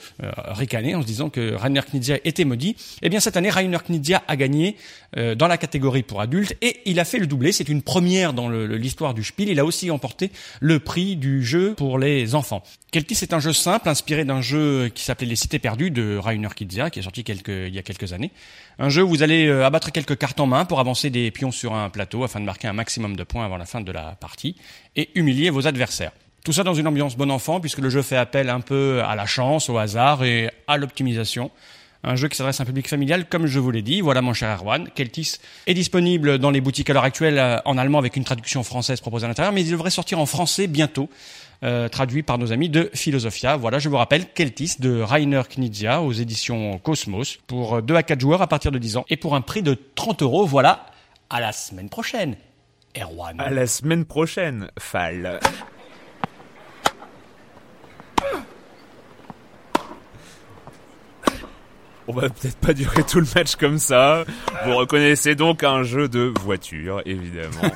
[0.49, 2.77] ricanait en se disant que Rainer Knizia était maudit.
[3.03, 4.77] Eh bien cette année, Rainer Knizia a gagné
[5.17, 7.51] euh, dans la catégorie pour adultes, et il a fait le doublé.
[7.51, 9.49] C'est une première dans l'histoire du Spiel.
[9.49, 12.63] Il a aussi emporté le prix du jeu pour les enfants.
[12.91, 16.49] Keltis est un jeu simple, inspiré d'un jeu qui s'appelait Les Cités Perdues de Rainer
[16.49, 18.31] Knizia, qui est sorti il y a quelques années.
[18.79, 21.51] Un jeu où vous allez euh, abattre quelques cartes en main pour avancer des pions
[21.51, 24.17] sur un plateau afin de marquer un maximum de points avant la fin de la
[24.21, 24.57] partie
[24.97, 26.13] et humilier vos adversaires.
[26.45, 29.15] Tout ça dans une ambiance bon enfant puisque le jeu fait appel un peu à
[29.15, 31.51] la chance, au hasard et à l'optimisation.
[32.05, 34.01] Un jeu qui s'adresse à un public familial, comme je vous l'ai dit.
[34.01, 34.89] Voilà, mon cher Erwan.
[34.95, 38.63] Keltis est disponible dans les boutiques à l'heure actuelle euh, en allemand avec une traduction
[38.63, 41.09] française proposée à l'intérieur, mais il devrait sortir en français bientôt,
[41.63, 43.57] euh, traduit par nos amis de Philosophia.
[43.57, 48.21] Voilà, je vous rappelle, Keltis de Rainer Knizia aux éditions Cosmos pour 2 à 4
[48.21, 50.47] joueurs à partir de 10 ans et pour un prix de 30 euros.
[50.47, 50.87] Voilà,
[51.31, 52.37] à la semaine prochaine.
[52.97, 53.41] Erwan.
[53.41, 55.41] À la semaine prochaine, Fall.
[62.09, 64.25] On va peut-être pas durer tout le match comme ça.
[64.65, 67.51] Vous reconnaissez donc un jeu de voiture, évidemment.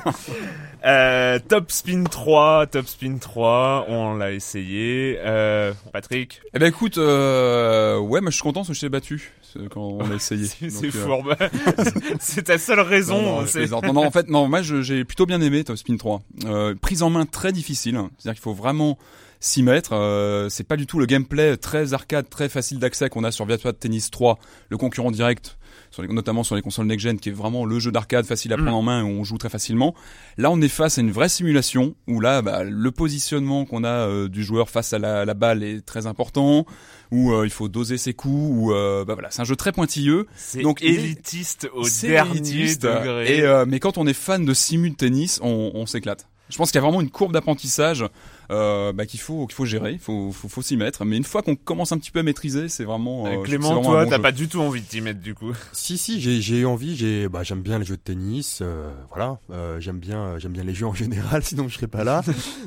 [0.85, 5.17] Euh, Top Spin 3, Top Spin 3, on l'a essayé.
[5.23, 8.89] Euh, Patrick, Eh ben écoute, euh, ouais, moi je suis content parce que je t'ai
[8.89, 9.31] battu
[9.71, 10.45] quand on a essayé.
[10.69, 11.37] c'est euh, fourbe.
[12.19, 13.21] c'est ta seule raison.
[13.21, 13.85] Non, non, je c'est- plaisante.
[13.85, 16.21] non, non, en fait, non, moi j'ai plutôt bien aimé Top Spin 3.
[16.47, 18.97] Euh, prise en main très difficile, c'est-à-dire qu'il faut vraiment
[19.45, 19.91] s'y mettre.
[19.93, 23.45] Euh, c'est pas du tout le gameplay très arcade, très facile d'accès qu'on a sur
[23.45, 25.57] Virtua Tennis 3, le concurrent direct,
[25.91, 28.55] sur les- notamment sur les consoles next-gen, qui est vraiment le jeu d'arcade facile à
[28.57, 29.93] prendre en main où on joue très facilement.
[30.37, 34.07] Là, on est face à une vraie simulation où là, bah, le positionnement qu'on a
[34.07, 36.65] euh, du joueur face à la, la balle est très important,
[37.11, 39.73] où euh, il faut doser ses coups, où euh, bah, voilà, c'est un jeu très
[39.73, 40.25] pointilleux.
[40.37, 43.39] C'est Donc, élitiste au dernier élitiste, degré.
[43.39, 46.27] Et euh, mais quand on est fan de simu de tennis, on, on s'éclate.
[46.49, 48.05] Je pense qu'il y a vraiment une courbe d'apprentissage
[48.51, 51.05] euh, bah, qu'il faut qu'il faut gérer, il faut faut, faut s'y mettre.
[51.05, 53.27] Mais une fois qu'on commence un petit peu à maîtriser, c'est vraiment.
[53.27, 55.35] Euh, euh, Clément, vraiment toi, bon t'as pas du tout envie de t'y mettre du
[55.35, 55.53] coup.
[55.73, 58.91] Si si, j'ai j'ai eu envie, j'ai bah j'aime bien les jeux de tennis, euh,
[59.09, 62.21] voilà, euh, j'aime bien j'aime bien les jeux en général, sinon je serais pas là.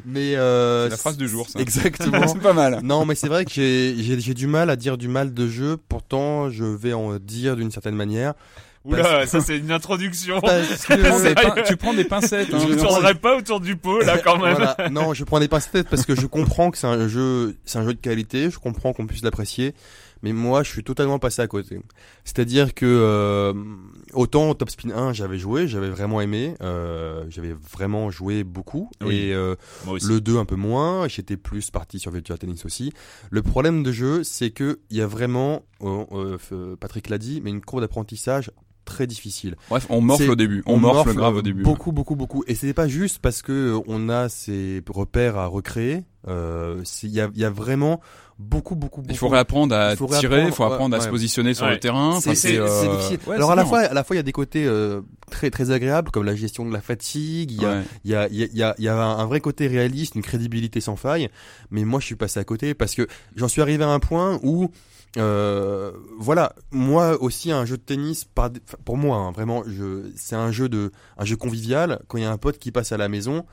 [0.04, 1.60] Mais euh, C'est la phrase du jour, ça.
[1.60, 2.26] Exactement.
[2.26, 2.80] c'est pas mal.
[2.82, 5.48] non, mais c'est vrai que j'ai j'ai j'ai du mal à dire du mal de
[5.48, 8.34] jeu, pourtant je vais en dire d'une certaine manière.
[8.86, 10.40] Oula, ça c'est une introduction.
[10.40, 12.54] Parce que- Tu prends des pin- tu prends des pincettes.
[12.54, 12.58] hein.
[12.60, 14.54] Je ne tournerai pas autour du pot là quand même.
[14.56, 14.88] Voilà.
[14.90, 17.84] Non, je prends des pincettes parce que je comprends que c'est un jeu, c'est un
[17.84, 18.50] jeu de qualité.
[18.50, 19.74] Je comprends qu'on puisse l'apprécier,
[20.22, 21.80] mais moi, je suis totalement passé à côté.
[22.24, 23.52] C'est-à-dire que euh,
[24.12, 28.90] autant au Top Spin 1, j'avais joué, j'avais vraiment aimé, euh, j'avais vraiment joué beaucoup,
[29.04, 29.16] Oui.
[29.16, 29.54] et euh,
[29.86, 31.08] le 2 un peu moins.
[31.08, 32.92] J'étais plus parti sur Virtua Tennis aussi.
[33.30, 37.40] Le problème de jeu, c'est que il y a vraiment, euh, euh, Patrick l'a dit,
[37.44, 38.50] mais une courbe d'apprentissage
[38.86, 39.56] très difficile.
[39.68, 40.62] Bref, on morfle au début.
[40.64, 41.62] On, morfle, grave euh, au début.
[41.62, 42.42] Beaucoup, beaucoup, beaucoup.
[42.46, 46.04] Et c'est pas juste parce que euh, on a ces repères à recréer.
[46.28, 48.00] Euh, Il y a, il y a vraiment
[48.38, 49.12] beaucoup, beaucoup, beaucoup.
[49.12, 51.12] Il faut réapprendre à Il faut tirer, il faut apprendre à ouais, se ouais.
[51.12, 51.72] positionner sur Ouais.
[51.72, 52.20] le terrain.
[52.20, 53.18] C'est c'est- euh, c'est difficile.
[53.28, 55.50] ouais, Alors à la fois, à la fois, il y a des côtés euh, très,
[55.50, 57.52] très agréables comme la gestion de la fatigue.
[57.52, 59.66] Il y a, il y a, il y a, il y a, un vrai côté
[59.68, 61.28] réaliste, une crédibilité sans faille.
[61.70, 64.40] Mais moi, je suis passé à côté parce que j'en suis arrivé à un point
[64.42, 64.68] où,
[65.16, 65.85] euh,
[66.26, 68.50] voilà, moi aussi, un jeu de tennis, par,
[68.84, 72.00] pour moi, hein, vraiment, je, c'est un jeu de, un jeu convivial.
[72.08, 73.46] Quand il y a un pote qui passe à la maison,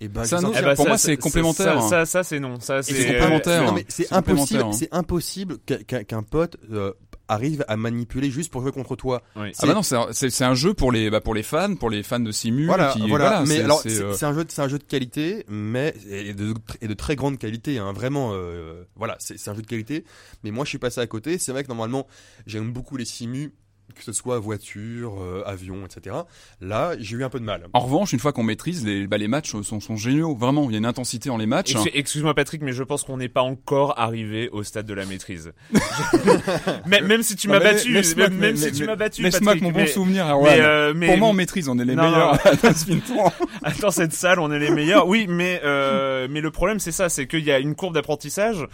[0.00, 1.80] et ben, un sens- autre- pour moi, c'est complémentaire.
[1.82, 2.58] Ça, ça, ça, c'est non.
[2.58, 3.62] Ça, c'est complémentaire.
[3.64, 4.72] non, mais c'est impossible, hein.
[4.72, 6.92] c'est impossible qu'un- qu'un pote euh,
[7.30, 9.22] arrive à manipuler juste pour jouer contre toi.
[9.36, 9.52] Oui.
[9.58, 12.20] Ah bah non, c'est un- jeu pour les bah pour les fans, pour les fans
[12.20, 12.66] de simu.
[12.66, 13.40] Voilà, qui, voilà.
[13.46, 16.54] Mais c'est- alors, euh, un jeu, de- c'est un jeu de qualité, mais et de,
[16.80, 18.30] et de très grande qualité, hein, vraiment.
[18.34, 20.04] euh, voilà, c'est un jeu de qualité.
[20.44, 21.38] Mais moi, je suis passé à côté.
[21.38, 22.06] C'est vrai que normalement,
[22.46, 23.52] j'aime beaucoup les simus,
[23.94, 26.16] que ce soit voiture, euh, avion, etc.
[26.60, 27.66] Là, j'ai eu un peu de mal.
[27.72, 30.34] En revanche, une fois qu'on maîtrise, les, bah, les matchs sont, sont géniaux.
[30.34, 31.72] Vraiment, il y a une intensité dans les matchs.
[31.76, 35.04] Ex- Excuse-moi Patrick, mais je pense qu'on n'est pas encore arrivé au stade de la
[35.06, 35.52] maîtrise.
[36.86, 39.52] mais, même si tu m'as battu, même, que- même mais- si tu m'as battu, Laisse-moi
[39.54, 41.84] Patrick, que mon bon mais- souvenir, mais, euh, mais- Pour moi, on maîtrise, on est
[41.84, 42.68] les Non, meilleurs non.
[42.68, 43.32] à Spin 3.
[43.80, 45.06] Dans cette salle, on est les meilleurs.
[45.06, 48.66] Oui, mais euh, mais le problème c'est ça, c'est qu'il y a une courbe d'apprentissage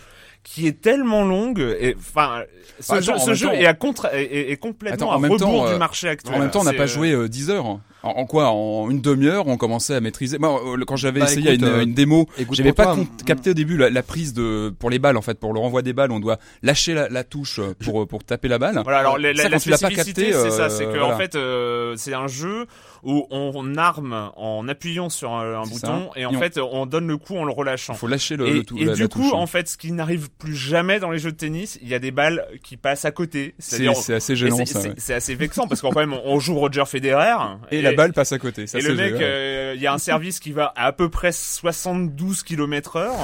[0.48, 2.42] qui est tellement longue et enfin
[2.78, 4.56] ce Bah, jeu, attends, en ce même jeu temps- est, à contre, est, est- est
[4.56, 6.34] complètement Attends, en à même rebours temps, du euh, marché actuel.
[6.36, 7.66] En même temps, on n'a pas euh, joué euh, 10 heures.
[7.66, 8.50] En, en quoi?
[8.50, 10.38] En une demi-heure, on commençait à maîtriser.
[10.38, 13.50] Moi, euh, quand j'avais Bah, essayé écoute, une, euh, une démo, j'avais pas toi, capté
[13.50, 15.92] au début la, la prise de pour les balles en fait, pour le renvoi des
[15.94, 18.80] balles, on doit lâcher la, la touche pour pour taper la balle.
[18.84, 20.68] Voilà, alors la, la, Ça, la quand tu l'as pas spécificité, capté, c'est ça, euh,
[20.68, 21.08] c'est que voilà.
[21.14, 22.66] en fait, euh, c'est un jeu
[23.06, 26.20] où on arme en appuyant sur un, bouton ça.
[26.20, 27.92] et en Et fait, on donne le coup en le relâchant.
[27.94, 28.76] Il faut lâcher le, et, le tout.
[28.76, 29.32] et la- du la coup, touche.
[29.32, 31.98] en fait, ce qui n'arrive plus jamais dans les jeux de tennis, il y a
[32.00, 33.54] des balles qui passent à côté.
[33.58, 34.80] c'est assez gênant c'est- ça.
[34.80, 34.94] c'est ouais.
[34.98, 37.36] c'est assez vexant parce qu'en quand même, on joue Roger Federer
[37.70, 38.66] Et, la balle passe à côté.
[38.66, 41.08] Ça, et le mec, euh, il y a un service qui va à, à peu
[41.08, 43.14] près 72 km heure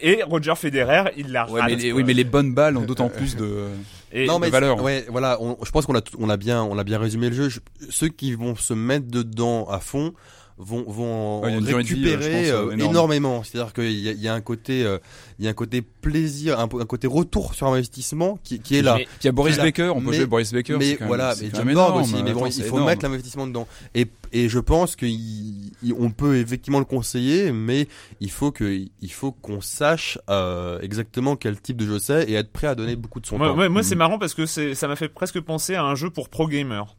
[0.00, 1.96] et Roger Federer, il la Ouais, rate, mais les, quoi.
[1.98, 3.68] oui, mais les bonnes balles ont d'autant plus de.
[4.16, 4.82] Et- non mais valeur.
[4.82, 7.34] ouais voilà on- je pense qu'on a on a bien on a bien résumé le
[7.36, 10.12] jeu Je- ceux qui vont se mettre dedans à fond
[10.58, 12.90] vont vont Ouais, durée vie, récupérer je pense, euh, énorme.
[12.90, 14.98] énormément c'est à dire qu'il y a, il y a un côté euh,
[15.38, 18.82] il y a un côté plaisir un, un côté retour sur investissement qui, qui est
[18.82, 19.58] là Mais- il y a Boris.
[19.58, 20.76] Baker, on peut Mais- jouer Boris Baker.
[20.78, 22.02] mais même- voilà c'est mais Borg énorme.
[22.02, 22.86] aussi mais bon Attends, il faut énorme.
[22.86, 27.86] mettre l'investissement dedans et et je pense qu'on peut effectivement le conseiller mais
[28.20, 28.64] il faut que
[29.00, 32.74] il faut qu'on sache euh, exactement quel type de jeu c'est et être prêt à
[32.74, 33.86] donner beaucoup de son Moi, temps moi, moi, Mhm.
[33.88, 36.48] c'est marrant parce que c'est, ça m'a fait presque penser à un jeu pour pro
[36.48, 36.96] gamer.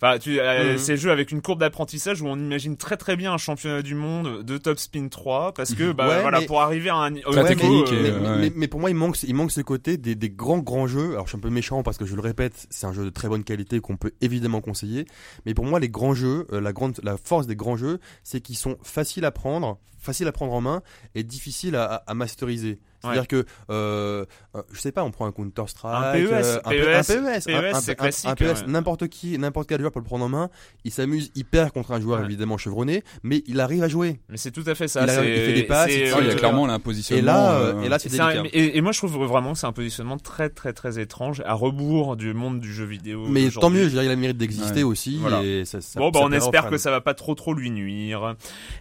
[0.00, 0.78] Enfin, tu, euh, Mhm.
[0.78, 3.94] ces jeux avec une courbe d'apprentissage où on imagine très très bien un championnat du
[3.94, 7.14] monde de Top Spin 3 parce que bah Ouais, voilà mais- pour arriver à un
[7.24, 8.36] au technique euh, mais, euh, mais- ouais.
[8.38, 11.12] mais- mais pour moi, il manque, il manque ce côté des, des grands grands jeux.
[11.12, 13.10] Alors, je suis un peu méchant parce que je le répète, c'est un jeu de
[13.10, 15.06] très bonne qualité qu'on peut évidemment conseiller.
[15.46, 18.40] Mais pour moi, les grands jeux, euh, la grande, la force des grands jeux, c'est
[18.42, 20.82] qu'ils sont faciles à prendre, faciles à prendre en main
[21.14, 22.78] et difficiles à, à- à masteriser.
[23.12, 24.24] C'est-à-dire que, euh,
[24.72, 27.48] je sais pas, on prend un Counter Strike, Un PES, euh, un, PES, un PES,
[27.48, 28.54] un- PES, un, c'est un- PES, ouais.
[28.66, 30.50] n'importe qui, n'importe quel joueur peut le prendre en main.
[30.84, 32.26] Il s'amuse hyper contre un joueur Ouais.
[32.26, 34.20] évidemment chevronné, mais il arrive à jouer.
[34.28, 35.02] Mais c'est tout à fait ça.
[35.04, 37.22] Il a- c'est- il fait des passes, il il y a clairement un positionnement.
[37.22, 38.42] Et là, euh, euh, et là, c'est délicat.
[38.52, 41.54] et, et moi je trouve vraiment que c'est un positionnement très très très étrange à
[41.54, 43.24] rebours du monde du jeu vidéo.
[43.28, 44.82] Mais tant mieux, je dirais, il a le mérite d'exister Ouais.
[44.84, 45.18] aussi.
[45.18, 45.42] Voilà.
[45.42, 48.34] Et ça, ça, Bon, bah, on espère que ça va pas trop trop lui nuire.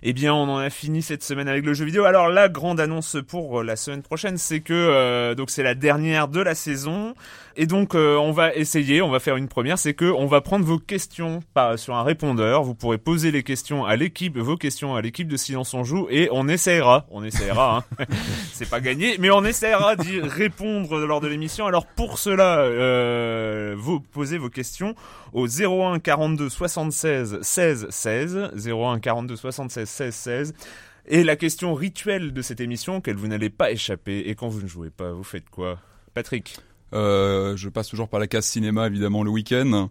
[0.04, 2.06] Eh bien, on en a fini cette semaine avec le jeu vidéo.
[2.06, 5.76] Alors, la grande annonce pour euh, la semaine prochaine, c'est que euh, donc c'est la
[5.76, 7.14] dernière de la saison,
[7.58, 10.42] et donc euh, on va essayer, on va faire une première, c'est que on va
[10.42, 12.64] prendre vos questions par, sur un répondeur.
[12.64, 16.08] Vous pourrez poser les questions à l'équipe, vos questions à l'équipe de Silence on joue,
[16.10, 17.84] et on essaiera, on essaiera.
[18.00, 18.06] hein.
[18.54, 21.66] c'est pas gagné, mais on essaiera d'y répondre lors de l'émission.
[21.66, 24.96] Alors pour cela, euh, vous posez vos questions
[25.34, 30.54] au 01 42 76 16 16 01 42 76 16 16
[31.08, 34.62] et la question rituelle de cette émission qu'elle vous n'allez pas échapper et quand vous
[34.62, 35.80] ne jouez pas vous faites quoi?
[36.14, 36.58] Patrick
[36.94, 39.90] Euh, je passe toujours par la case cinéma évidemment le week-end.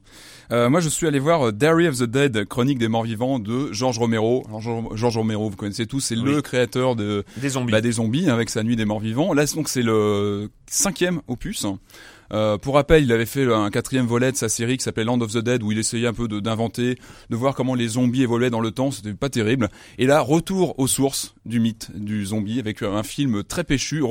[0.53, 3.39] Euh, moi je suis allé voir euh, Diary of the Dead, Chronique des morts vivants
[3.41, 4.45] de George Romero.
[4.49, 6.23] Alors, George, George Romero, vous connaissez tous, c'est Oui.
[6.33, 9.35] le créateur de des zombies bah, des zombies avec sa Nuit des morts vivants.
[9.35, 11.67] Là donc c'est le cinquième opus.
[12.35, 15.21] Euh, pour rappel, il avait fait un quatrième volet de sa série qui s'appelait Land
[15.21, 16.99] of the Dead où il essayait un peu d'inventer,
[17.31, 18.91] de voir comment les zombies évoluaient dans le temps.
[18.91, 19.69] C'était pas terrible.
[19.99, 24.03] Et là, retour aux sources du mythe du zombie avec un film très péchu,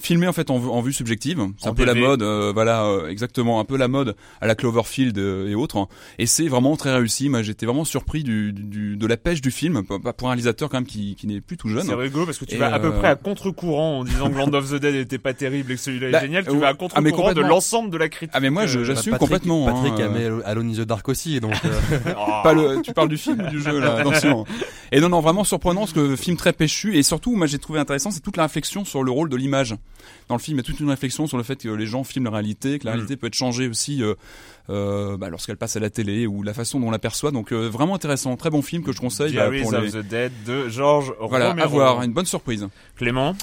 [0.00, 1.38] filmé en fait en, vue- en vue subjective.
[1.58, 4.54] C'est un peu la mode, euh, voilà, euh, exactement, un peu la mode à la
[4.54, 5.86] Cloverfield euh, et autres.
[6.18, 7.28] Et c'est vraiment très réussi.
[7.28, 10.78] Moi, j'étais vraiment surpris du, du- de la pêche du film pour un réalisateur quand
[10.78, 11.82] même qui, qui n'est plus tout jeune.
[11.86, 14.30] c'est rigolo parce que tu Et, vas à peu euh, près à contre-courant en disant
[14.30, 16.44] que Land of the Dead était pas terrible et que celui-là est Bah, génial.
[16.44, 17.48] Tu euh, vas à ah, contre-courant de complètement.
[17.72, 18.30] L'ensemble de la critique.
[18.34, 19.68] Ah mais moi je Euh, j'assume Patrick- complètement.
[19.68, 20.06] hein, Patrick euh.
[20.06, 21.52] aimait Alone in the Dark aussi, donc.
[21.64, 22.30] euh, oh.
[22.42, 24.44] Pas le, tu parles du film ou du jeu là Attention.
[24.92, 27.80] Et non non vraiment surprenant parce que film très péchu et surtout moi j'ai trouvé
[27.80, 29.74] intéressant c'est toute la réflexion sur le rôle de l'image.
[30.28, 32.04] Dans le film il y a toute une réflexion sur le fait que les gens
[32.04, 32.94] filment la réalité, que la Mm.
[32.94, 34.14] réalité peut être changée aussi euh,
[34.70, 37.30] euh, bah, lorsqu'elle passe à la télé ou la façon dont on l'aperçoit.
[37.32, 39.90] Donc euh, vraiment intéressant, très bon film que je conseille bah, pour of les.
[39.92, 41.64] the Dead de George Voilà, Romero.
[41.66, 42.66] à voir, une bonne surprise.
[42.96, 43.34] Clément?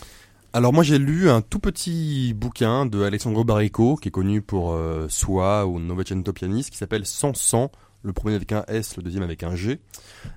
[0.56, 4.74] Alors moi j'ai lu un tout petit bouquin de Alessandro Barrico qui est connu pour
[4.74, 7.72] euh, Soi ou Novecento Pianiste qui s'appelle Sans sang,
[8.04, 9.80] le premier avec un S, le deuxième avec un G.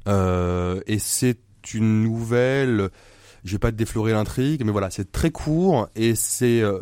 [0.08, 1.38] Euh, et c'est
[1.74, 2.88] une nouvelle,
[3.44, 6.80] je vais pas déflorer l'intrigue, mais voilà, c'est très court et c'est euh,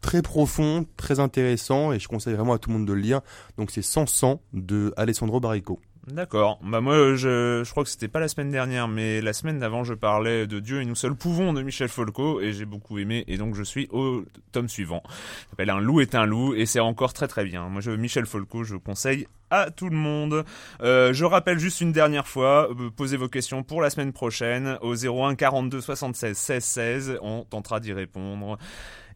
[0.00, 3.20] très profond, très intéressant et je conseille vraiment à tout le monde de le lire.
[3.58, 5.80] Donc c'est Sans sang de Alessandro Barrico.
[6.06, 6.58] D'accord.
[6.62, 9.84] Bah moi, je, je crois que c'était pas la semaine dernière, mais la semaine d'avant,
[9.84, 13.24] je parlais de Dieu et nous seuls pouvons de Michel Folco et j'ai beaucoup aimé
[13.28, 15.02] et donc je suis au tome suivant.
[15.06, 17.68] Ça s'appelle Un loup est un loup et c'est encore très très bien.
[17.68, 20.44] Moi, je Michel Folco, je conseille à tout le monde.
[20.82, 24.78] Euh, je rappelle juste une dernière fois, euh, posez vos questions pour la semaine prochaine
[24.80, 27.18] au 01 42 76 16 16.
[27.20, 28.58] On tentera d'y répondre.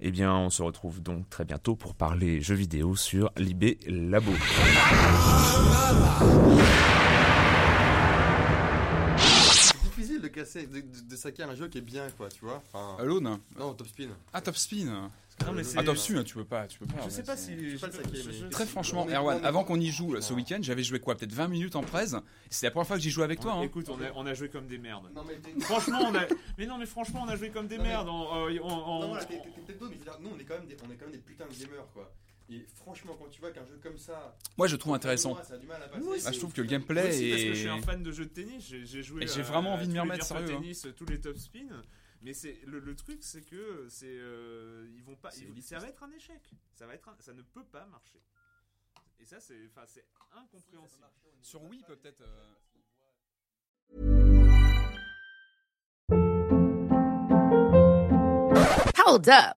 [0.01, 4.33] Eh bien, on se retrouve donc très bientôt pour parler jeux vidéo sur Libé Labo.
[9.51, 12.63] C'est difficile de casser, de, de, saquer un jeu qui est bien quoi, tu vois.
[12.73, 13.39] Enfin, Alone.
[13.59, 14.09] non, Top Spin.
[14.33, 15.11] Ah Top Spin.
[15.47, 15.83] Non, mais Ah
[16.25, 17.03] tu peux pas, tu peux pas.
[17.05, 17.53] Je sais pas si.
[17.81, 20.33] pas saquer, mais- Très franchement, On est- Erwan, on est- avant qu'on y joue ce
[20.33, 22.15] week-end, j'avais joué quoi Peut-être 20 minutes en presse.
[22.51, 23.55] C'est la première fois que j'y joue avec toi.
[23.55, 23.63] Hein.
[23.63, 25.11] Écoute, on a, on a joué comme des merdes.
[25.15, 26.23] Non mais Franchement, on a.
[26.57, 28.09] Mais non, mais franchement, on a joué comme des Non, mais- merdes.
[28.09, 30.45] En, en- en- Non, voilà, t'es peut-être beau, mais je veux dire, nous on est
[30.45, 32.13] quand même des, on est quand même des putains de gamers quoi.
[32.51, 34.37] Et franchement, quand tu vois qu'un jeu comme ça.
[34.59, 35.31] Moi, je trouve intéressant.
[35.31, 36.05] moi, ça a du mal à passer.
[36.07, 37.55] Oui, Ah, je trouve que le Moi gameplay aussi, parce que je est.
[37.57, 38.65] suis un fan de jeux de tennis.
[38.85, 39.25] J'ai joué.
[39.25, 40.61] Et j'ai vraiment envie de m'y remettre, sérieux, hein.
[40.61, 41.61] Tennis, tous les top spin.
[42.25, 45.29] Mais c'est le, le truc, c'est que c'est euh, ils vont pas.
[45.37, 46.41] Ils- ça va être un échec.
[46.75, 47.07] Ça va être.
[47.09, 48.23] un- ça ne peut pas marcher.
[49.21, 49.67] Et ça, c'est.
[49.67, 51.05] Enfin, c'est incompréhensible.
[51.43, 52.23] Sur Wii, peut-être.
[52.23, 52.55] euh,
[59.07, 59.57] Hold up.